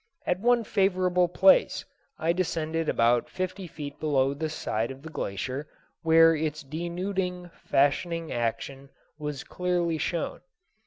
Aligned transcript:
At 0.25 0.39
one 0.39 0.63
favorable 0.63 1.27
place 1.27 1.85
I 2.17 2.33
descended 2.33 2.89
about 2.89 3.29
fifty 3.29 3.67
feet 3.67 3.99
below 3.99 4.33
the 4.33 4.49
side 4.49 4.89
of 4.89 5.03
the 5.03 5.11
glacier, 5.11 5.67
where 6.01 6.35
its 6.35 6.63
denuding, 6.63 7.51
fashioning 7.63 8.31
action 8.31 8.89
was 9.19 9.43
clearly 9.43 9.99
shown. 9.99 10.41